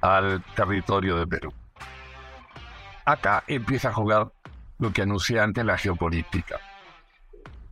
[0.00, 1.52] al territorio de Perú.
[3.04, 4.32] Acá empieza a jugar
[4.78, 6.60] lo que anuncié antes la geopolítica.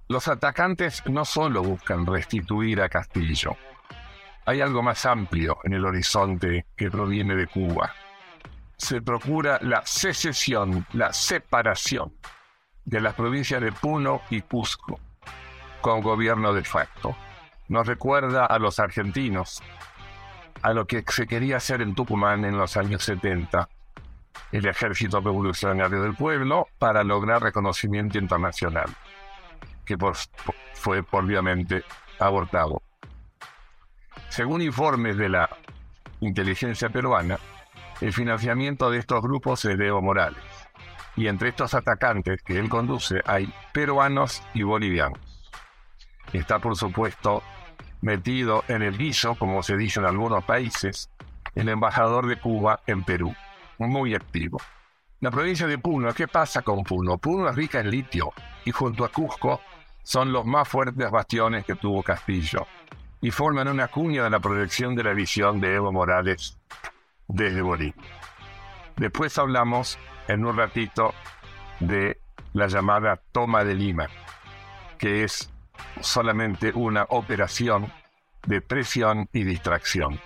[0.08, 3.56] Los atacantes no solo buscan restituir a Castillo,
[4.46, 7.92] hay algo más amplio en el horizonte que proviene de Cuba.
[8.76, 12.12] Se procura la secesión, la separación
[12.84, 14.98] de las provincias de Puno y Cusco
[15.80, 17.16] con gobierno de facto.
[17.68, 19.62] Nos recuerda a los argentinos
[20.62, 23.68] a lo que se quería hacer en Tucumán en los años 70,
[24.52, 28.88] el Ejército Revolucionario del Pueblo, para lograr reconocimiento internacional,
[29.84, 29.96] que
[30.74, 31.84] fue obviamente
[32.18, 32.82] abortado.
[34.28, 35.48] Según informes de la
[36.20, 37.38] inteligencia peruana,
[38.00, 40.42] el financiamiento de estos grupos es de Evo Morales,
[41.20, 45.20] y entre estos atacantes que él conduce hay peruanos y bolivianos.
[46.32, 47.42] Está, por supuesto,
[48.00, 51.10] metido en el guiso, como se dice en algunos países,
[51.54, 53.34] el embajador de Cuba en Perú,
[53.76, 54.62] muy activo.
[55.20, 57.18] La provincia de Puno, ¿qué pasa con Puno?
[57.18, 58.32] Puno es rica en litio
[58.64, 59.60] y junto a Cusco
[60.02, 62.66] son los más fuertes bastiones que tuvo Castillo
[63.20, 66.56] y forman una cuña de la proyección de la visión de Evo Morales
[67.28, 68.19] desde Bolivia.
[69.00, 71.14] Después hablamos en un ratito
[71.80, 72.20] de
[72.52, 74.08] la llamada toma de Lima,
[74.98, 75.50] que es
[76.02, 77.90] solamente una operación
[78.46, 80.20] de presión y distracción.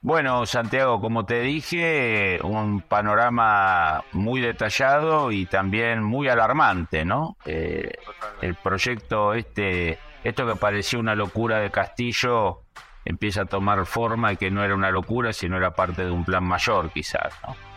[0.00, 7.36] Bueno, Santiago, como te dije, un panorama muy detallado y también muy alarmante, ¿no?
[7.44, 7.94] Eh,
[8.42, 12.60] el proyecto este, esto que parecía una locura de Castillo,
[13.04, 16.24] empieza a tomar forma y que no era una locura, sino era parte de un
[16.24, 17.71] plan mayor, quizás, ¿no?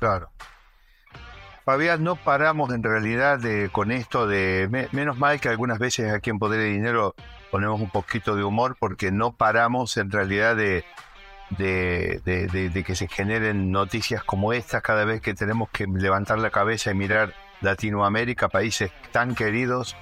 [0.00, 0.30] Claro.
[1.64, 4.88] Fabián, no paramos en realidad de, con esto de...
[4.92, 7.14] menos mal que algunas veces aquí en Poder de Dinero
[7.50, 10.84] ponemos un poquito de humor porque no paramos en realidad de,
[11.50, 16.50] de, de, que se generen noticias como estas cada vez que tenemos que levantar la
[16.50, 19.96] cabeza y mirar Latinoamérica, países tan queridos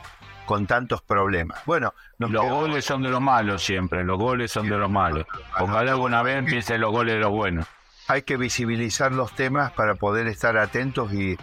[0.47, 1.61] con tantos problemas.
[1.67, 5.27] Bueno, los goles son de los malos siempre, los goles son de los malos.
[5.59, 7.67] Ojalá alguna vez empiecen los goles de los buenos
[8.09, 11.37] hay que visibilizar los temas para poder estar atentos y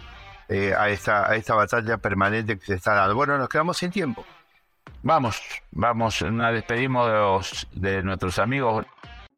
[0.48, 3.14] eh, a, esta, a esta batalla permanente que se está dando.
[3.14, 4.24] Bueno, nos quedamos sin tiempo.
[5.02, 8.84] Vamos, vamos, nos despedimos de, de nuestros amigos.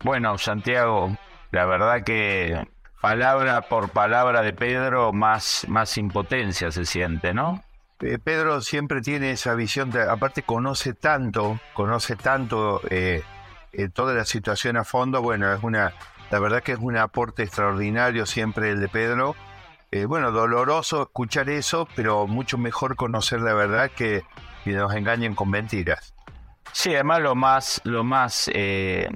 [0.02, 1.16] Bueno, Santiago,
[1.50, 2.66] la verdad que
[3.02, 7.62] palabra por palabra de Pedro, más, más impotencia se siente, ¿no?
[8.00, 13.22] Eh, Pedro siempre tiene esa visión, de, aparte conoce tanto, conoce tanto eh,
[13.92, 15.92] toda la situación a fondo, bueno, es una
[16.30, 19.34] la verdad que es un aporte extraordinario siempre el de Pedro.
[19.90, 24.22] Eh, bueno, doloroso escuchar eso, pero mucho mejor conocer la verdad que,
[24.64, 26.14] que nos engañen con mentiras.
[26.72, 29.08] Sí, además lo más, lo más, eh,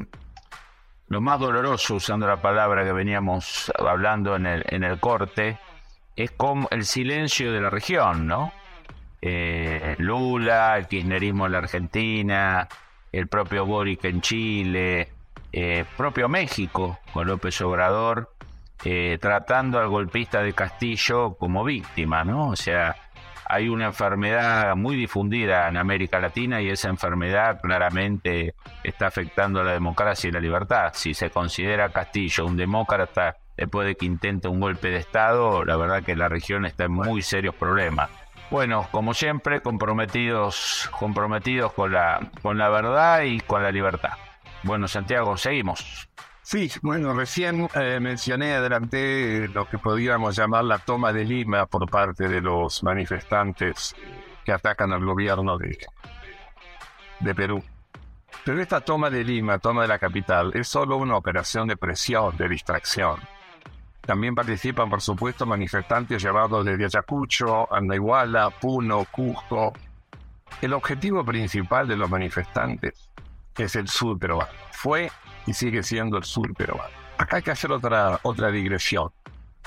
[1.09, 5.59] lo más doloroso, usando la palabra que veníamos hablando en el, en el corte,
[6.17, 8.53] es como el silencio de la región, ¿no?
[9.21, 12.69] Eh, Lula, el kirchnerismo en la Argentina,
[13.13, 15.13] el propio Boric en Chile,
[15.53, 18.35] eh, propio México, con López Obrador,
[18.85, 22.49] eh, tratando al golpista de Castillo como víctima, ¿no?
[22.49, 22.97] O sea,
[23.47, 29.65] hay una enfermedad muy difundida en América Latina y esa enfermedad claramente está afectando a
[29.65, 30.93] la democracia y la libertad.
[30.95, 35.77] Si se considera Castillo un demócrata después de que intente un golpe de Estado, la
[35.77, 38.09] verdad que la región está en muy serios problemas.
[38.51, 44.13] Bueno, como siempre, comprometidos, comprometidos con la, con la verdad y con la libertad.
[44.65, 46.09] Bueno, Santiago, seguimos.
[46.43, 51.89] Sí, bueno, recién eh, mencioné, adelante lo que podríamos llamar la toma de Lima por
[51.89, 53.95] parte de los manifestantes
[54.45, 55.79] que atacan al gobierno de,
[57.21, 57.63] de Perú.
[58.45, 62.37] Pero esta toma de Lima, toma de la capital, es solo una operación de presión,
[62.37, 63.21] de distracción.
[64.01, 69.73] También participan, por supuesto, manifestantes llevados desde Ayacucho, Andaiguala, Puno, Cusco.
[70.61, 73.13] El objetivo principal de los manifestantes
[73.59, 74.51] es el sur peruano.
[74.73, 75.11] Fue
[75.47, 76.95] y sigue siendo el sur peruano.
[77.19, 79.11] Acá hay que hacer otra, otra digresión.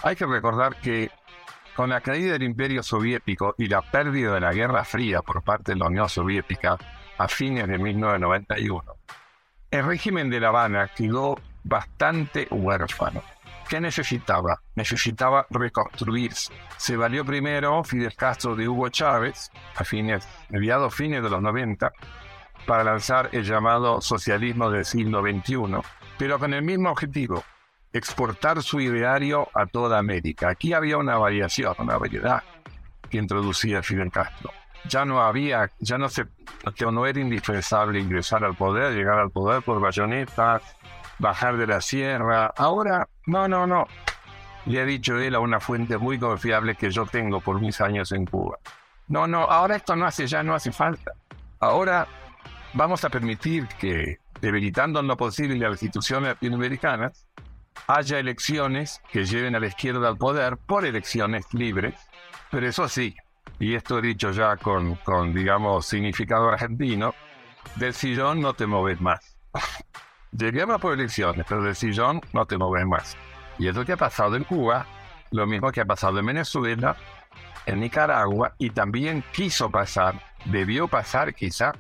[0.04, 1.12] Hay que recordar que
[1.76, 5.74] con la caída del Imperio Soviético y la pérdida de la Guerra Fría por parte
[5.74, 6.78] de la Unión Soviética
[7.18, 8.84] a fines de 1991,
[9.72, 13.22] el régimen de La Habana quedó bastante huérfano.
[13.68, 14.62] ¿Qué necesitaba?
[14.76, 16.54] Necesitaba reconstruirse.
[16.78, 21.92] Se valió primero Fidel Castro de Hugo Chávez, a fines, mediados fines de los 90,
[22.66, 25.78] para lanzar el llamado socialismo del siglo XXI,
[26.18, 27.44] pero con el mismo objetivo,
[27.94, 30.50] exportar su ideario a toda América.
[30.50, 32.44] Aquí había una variación, una variedad
[33.10, 34.52] que introducía Fidel Castro.
[34.88, 36.26] Ya no había, ya no se,
[36.92, 40.62] no era indispensable ingresar al poder, llegar al poder por bayonetas,
[41.18, 42.54] bajar de la sierra.
[42.58, 43.88] Ahora, no, no, no.
[44.66, 48.12] Le ha dicho él a una fuente muy confiable que yo tengo por mis años
[48.12, 48.58] en Cuba.
[49.08, 51.12] No, no, ahora esto no hace, ya no hace falta.
[51.60, 52.08] Ahora
[52.76, 57.28] vamos a permitir que, debilitando en lo posible las instituciones latinoamericanas,
[57.88, 61.96] haya elecciones que lleven a la izquierda al poder por elecciones libres,
[62.52, 63.16] pero eso sí,
[63.60, 67.16] y esto he dicho ya con, con digamos, significado argentino,
[67.76, 69.38] del sillón no te mueves más.
[70.32, 73.18] Lleguemos por elecciones, pero del sillón no te mueves más.
[73.58, 74.86] Y es lo que ha pasado en Cuba,
[75.32, 76.98] lo mismo que ha pasado en Venezuela,
[77.66, 81.74] en Nicaragua, y también quiso pasar, debió pasar quizá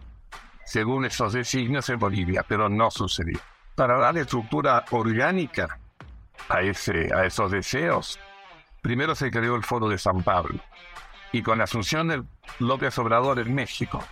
[0.66, 3.40] según esos designios en Bolivia, pero no sucedió.
[3.76, 5.80] Para darle estructura orgánica
[6.50, 8.20] a, ese, a esos deseos,
[8.82, 10.60] primero se creó el Foro de San Pablo
[11.32, 12.24] y con la asunción de
[12.60, 14.04] López Obrador en México,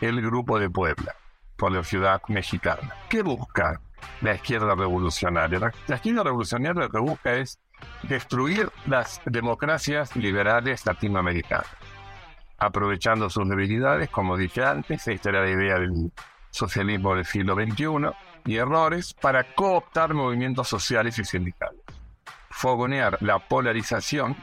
[0.00, 1.14] el Grupo de Puebla,
[1.56, 2.94] por la ciudad mexicana.
[3.08, 3.80] ¿Qué busca
[4.22, 5.58] la izquierda revolucionaria?
[5.86, 7.58] La, izquierda revolucionaria lo que busca es
[8.02, 11.79] destruir las democracias liberales latinoamericanas
[12.60, 16.12] aprovechando sus debilidades, como dije antes, esta era la idea del
[16.50, 18.10] socialismo del siglo XXI,
[18.44, 21.80] y errores para cooptar movimientos sociales y sindicales,
[22.50, 24.36] fogonear la polarización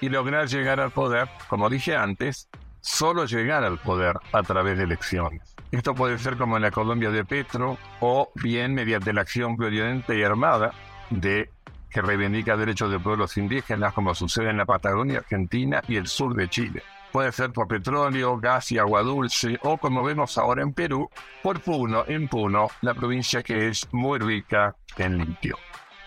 [0.00, 2.48] y lograr llegar al poder, como dije antes,
[2.80, 5.56] solo llegar al poder a través de elecciones.
[5.72, 10.14] Esto puede ser como en la Colombia de Petro o bien mediante la acción violenta
[10.14, 10.72] y armada
[11.10, 11.50] de
[11.90, 16.34] que reivindica derechos de pueblos indígenas como sucede en la Patagonia Argentina y el sur
[16.34, 16.82] de Chile
[17.16, 21.08] puede ser por petróleo, gas y agua dulce, o como vemos ahora en Perú,
[21.42, 25.56] por Puno, en Puno, la provincia que es muy rica en litio.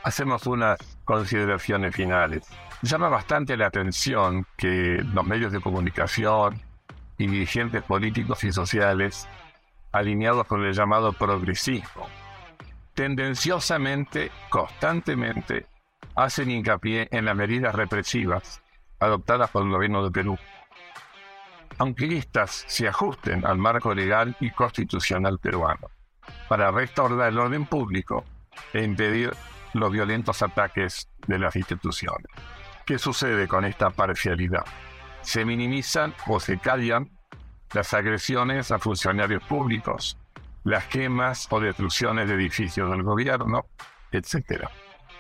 [0.03, 2.47] Hacemos unas consideraciones finales.
[2.83, 6.61] Llama bastante la atención que los medios de comunicación
[7.17, 9.27] y dirigentes políticos y sociales,
[9.91, 12.07] alineados con el llamado progresismo,
[12.93, 15.65] tendenciosamente, constantemente,
[16.13, 18.61] hacen hincapié en las medidas represivas
[18.99, 20.37] adoptadas por el gobierno de Perú
[21.79, 25.89] aunque éstas se ajusten al marco legal y constitucional peruano,
[26.47, 28.25] para restaurar el orden público
[28.73, 29.31] e impedir
[29.73, 32.27] los violentos ataques de las instituciones.
[32.85, 34.65] ¿Qué sucede con esta parcialidad?
[35.21, 37.09] Se minimizan o se callan
[37.73, 40.17] las agresiones a funcionarios públicos,
[40.63, 43.67] las quemas o destrucciones de edificios del gobierno,
[44.11, 44.65] etc.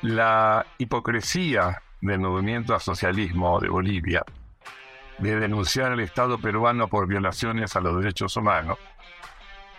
[0.01, 4.23] La hipocresía del movimiento al socialismo de Bolivia
[5.19, 8.77] de denunciar al Estado peruano por violaciones a los derechos humanos,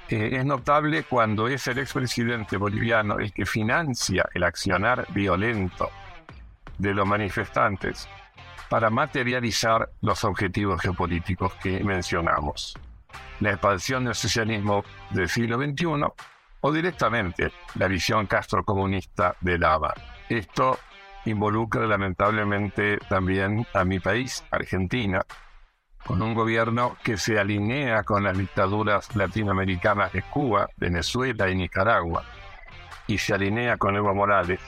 [0.09, 5.89] eh, es notable cuando es el expresidente boliviano el que financia el accionar violento
[6.79, 8.09] de los manifestantes
[8.69, 12.77] para materializar los objetivos geopolíticos que mencionamos.
[13.41, 15.87] La expansión del socialismo del siglo XXI
[16.61, 19.95] o directamente la visión castrocomunista de Lava.
[20.29, 20.79] Esto
[21.25, 25.23] involucra lamentablemente también a mi país, Argentina,
[26.05, 32.25] con un gobierno que se alinea con las dictaduras latinoamericanas de Cuba, Venezuela y Nicaragua,
[33.07, 34.61] y se alinea con Evo Morales,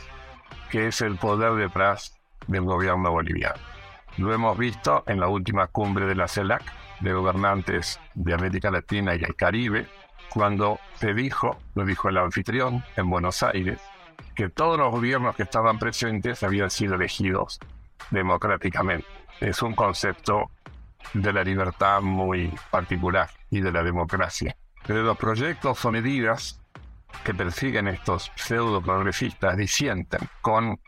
[0.70, 3.60] que es el poder detrás del gobierno boliviano.
[4.18, 6.62] Lo hemos visto en la última cumbre de la CELAC,
[7.00, 9.86] de gobernantes de América Latina y el Caribe,
[10.28, 13.80] cuando se dijo, lo dijo el anfitrión en Buenos Aires,
[14.34, 17.58] que todos los gobiernos que estaban presentes habían sido elegidos
[18.10, 19.06] democráticamente.
[19.40, 20.50] Es un concepto
[21.14, 24.56] de la libertad muy particular y de la democracia.
[24.86, 26.60] Pero los proyectos o medidas
[27.24, 30.78] que persiguen estos pseudo progresistas disienten con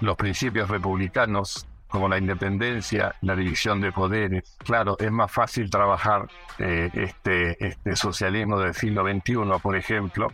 [0.00, 4.56] los principios republicanos como la independencia, la división de poderes.
[4.64, 6.28] Claro, es más fácil trabajar
[6.58, 10.32] eh, este, este socialismo del siglo XXI, por ejemplo,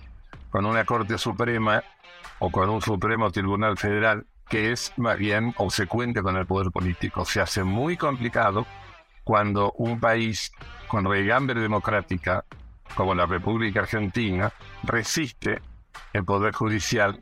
[0.50, 1.82] con una Corte Suprema
[2.40, 7.24] o con un Supremo Tribunal Federal que es más bien obsecuente con el poder político.
[7.24, 8.66] Se hace muy complicado
[9.22, 10.52] cuando un país
[10.88, 12.44] con regambre democrática,
[12.96, 15.62] como la República Argentina, resiste
[16.12, 17.20] el poder judicial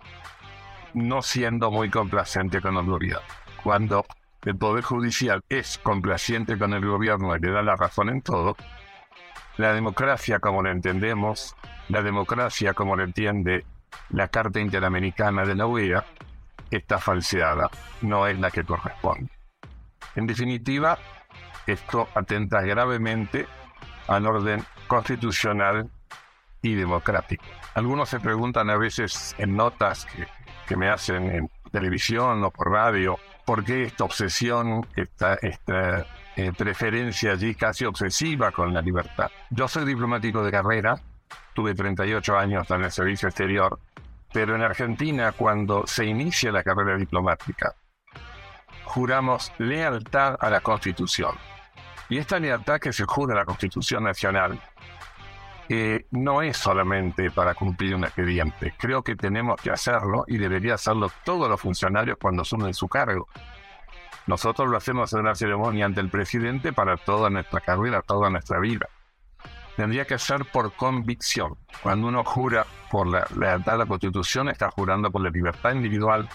[0.95, 3.27] no siendo muy complaciente con el gobierno.
[3.63, 4.07] Cuando
[4.45, 8.57] el Poder Judicial es complaciente con el gobierno y le da la razón en todo,
[9.57, 11.57] la democracia como la entendemos,
[11.89, 13.67] la democracia como la entiende
[14.11, 16.05] la Carta Interamericana de la OEA,
[16.71, 17.71] está falseada,
[18.03, 19.31] no es la que corresponde.
[20.15, 20.99] En definitiva,
[21.67, 23.47] esto atenta gravemente
[24.07, 25.91] al orden constitucional
[26.63, 27.45] y democrático.
[27.75, 30.27] Algunos se preguntan a veces en notas que,
[30.67, 36.53] que me hacen en televisión o por radio, ¿por qué esta obsesión, esta, esta eh,
[36.57, 39.31] preferencia allí casi obsesiva con la libertad?
[39.51, 41.01] Yo soy diplomático de carrera,
[41.59, 43.81] tuve 38 años en el servicio exterior,
[44.33, 47.75] pero en Argentina cuando se inicia la carrera diplomática,
[48.85, 51.35] juramos lealtad a la Constitución.
[52.09, 54.57] Y esta lealtad que se jura a la Constitución Nacional
[55.69, 58.75] eh, no es solamente para cumplir un expediente.
[58.79, 63.27] Creo que tenemos que hacerlo y debería hacerlo todos los funcionarios cuando asumen su cargo.
[64.29, 68.61] Nosotros lo hacemos en una ceremonia ante el presidente para toda nuestra carrera, toda nuestra
[68.61, 68.89] vida.
[69.79, 71.57] Tendría que ser por convicción.
[71.85, 76.29] Cuando uno jura por la lealtad a la Constitución, está jurando por la libertad individual,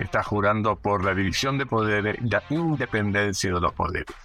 [0.00, 4.16] está jurando por la división de poderes la independencia de los poderes.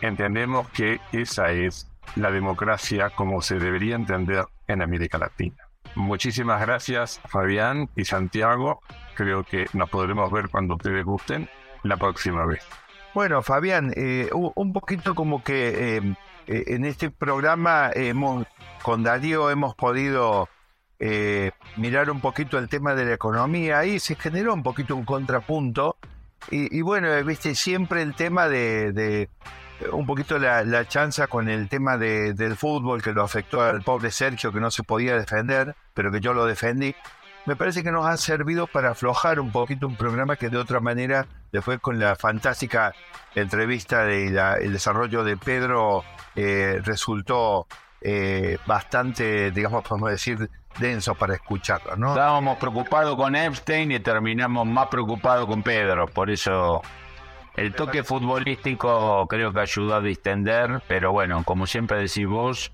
[0.00, 5.68] Entendemos que esa es la democracia como se debería entender en América Latina.
[5.94, 8.80] Muchísimas gracias Fabián y Santiago.
[9.14, 11.48] Creo que nos podremos ver cuando ustedes gusten
[11.84, 12.66] la próxima vez.
[13.14, 16.16] Bueno, Fabián, eh, un poquito como que eh,
[16.48, 18.44] eh, en este programa hemos,
[18.82, 20.48] con Darío hemos podido
[21.76, 25.96] mirar un poquito el tema de la economía y se generó un poquito un contrapunto.
[26.50, 29.28] Y, bueno, viste, siempre el tema de
[29.92, 34.52] un poquito la, chanza con el tema del fútbol que lo afectó al pobre Sergio
[34.52, 36.94] que no se podía defender, pero que yo lo defendí.
[37.46, 40.80] Me parece que nos ha servido para aflojar un poquito un programa que de otra
[40.80, 42.94] manera, después con la fantástica
[43.34, 44.28] entrevista de
[44.62, 46.04] el desarrollo de Pedro,
[46.36, 47.66] eh, resultó
[48.00, 52.08] eh, bastante, digamos, podemos decir, denso para escucharlo, ¿no?
[52.10, 56.80] Estábamos preocupados con Epstein y terminamos más preocupados con Pedro, por eso
[57.56, 62.72] el toque futbolístico creo que ayudó a distender, pero bueno, como siempre decís vos,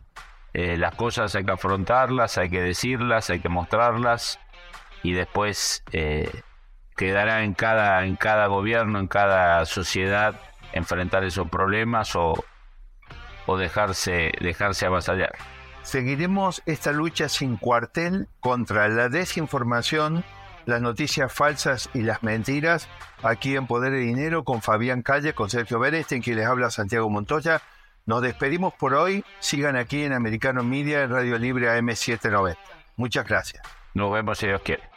[0.54, 4.38] eh, las cosas hay que afrontarlas, hay que decirlas, hay que mostrarlas
[5.02, 6.30] y después eh,
[6.96, 10.40] quedará en cada, en cada gobierno, en cada sociedad
[10.72, 12.44] enfrentar esos problemas o,
[13.46, 15.32] o dejarse, dejarse avasallar.
[15.82, 20.24] Seguiremos esta lucha sin cuartel contra la desinformación
[20.66, 22.88] las noticias falsas y las mentiras
[23.22, 27.08] aquí en Poder y Dinero con Fabián Calle, con Sergio Berestein, quien les habla Santiago
[27.10, 27.62] Montoya.
[28.06, 29.24] Nos despedimos por hoy.
[29.40, 32.56] Sigan aquí en Americano Media, en Radio Libre AM790.
[32.96, 33.62] Muchas gracias.
[33.94, 34.89] Nos vemos si Dios quiere.